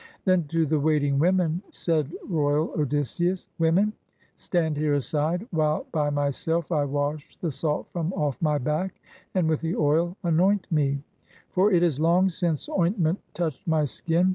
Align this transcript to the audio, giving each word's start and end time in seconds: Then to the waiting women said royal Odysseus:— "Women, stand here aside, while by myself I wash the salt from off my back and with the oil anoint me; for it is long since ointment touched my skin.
Then 0.25 0.45
to 0.45 0.65
the 0.65 0.79
waiting 0.79 1.19
women 1.19 1.61
said 1.69 2.11
royal 2.27 2.71
Odysseus:— 2.75 3.47
"Women, 3.59 3.93
stand 4.35 4.75
here 4.75 4.95
aside, 4.95 5.47
while 5.51 5.85
by 5.91 6.09
myself 6.09 6.71
I 6.71 6.85
wash 6.85 7.37
the 7.37 7.51
salt 7.51 7.85
from 7.93 8.11
off 8.13 8.41
my 8.41 8.57
back 8.57 8.99
and 9.35 9.47
with 9.47 9.61
the 9.61 9.75
oil 9.75 10.17
anoint 10.23 10.65
me; 10.71 11.03
for 11.51 11.71
it 11.71 11.83
is 11.83 11.99
long 11.99 12.29
since 12.29 12.67
ointment 12.67 13.19
touched 13.35 13.67
my 13.67 13.85
skin. 13.85 14.29